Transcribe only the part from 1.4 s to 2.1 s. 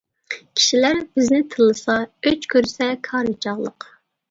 تىللىسا،